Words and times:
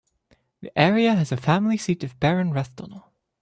The 0.61 0.75
area 0.75 1.13
has 1.13 1.29
the 1.29 1.37
family 1.37 1.77
seat 1.77 2.03
of 2.03 2.19
Baron 2.19 2.49
Rathdonnell. 2.53 3.11